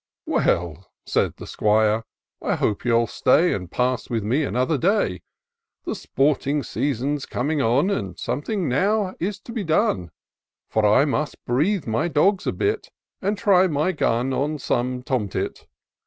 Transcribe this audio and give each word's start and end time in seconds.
"Well," 0.25 0.89
said 1.05 1.35
the 1.37 1.45
'Squire," 1.45 2.03
I 2.41 2.55
hope 2.55 2.83
you'll 2.85 3.05
stay 3.05 3.53
And 3.53 3.69
pass 3.69 4.09
with 4.09 4.23
me 4.23 4.43
another 4.43 4.75
day; 4.75 5.21
The 5.85 5.93
sporting 5.93 6.63
season's 6.63 7.27
coming 7.27 7.61
on, 7.61 7.91
And 7.91 8.17
something 8.17 8.67
now 8.67 9.13
is 9.19 9.39
to 9.41 9.51
be 9.51 9.63
done; 9.63 10.09
For 10.71 10.83
I 10.87 11.05
must 11.05 11.45
breathe 11.45 11.85
my 11.85 12.07
dogs 12.07 12.47
a 12.47 12.51
bit. 12.51 12.89
And 13.21 13.37
try 13.37 13.67
my 13.67 13.91
gun 13.91 14.33
at 14.33 14.61
some 14.61 15.03
tom 15.03 15.29
tit. 15.29 15.67